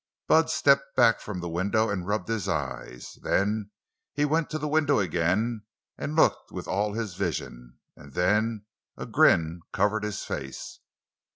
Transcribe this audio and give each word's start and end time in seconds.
Bud 0.27 0.49
stepped 0.49 0.95
back 0.95 1.19
from 1.19 1.41
the 1.41 1.47
window 1.47 1.91
and 1.91 2.07
rubbed 2.07 2.27
his 2.27 2.49
eyes. 2.49 3.19
Then 3.21 3.69
he 4.15 4.25
went 4.25 4.49
to 4.49 4.57
the 4.57 4.67
window 4.67 4.97
again 4.97 5.61
and 5.95 6.15
looked 6.15 6.51
with 6.51 6.67
all 6.67 6.93
his 6.93 7.13
vision. 7.13 7.77
And 7.95 8.13
then 8.13 8.65
a 8.97 9.05
grin 9.05 9.61
covered 9.71 10.03
his 10.03 10.23
face. 10.23 10.79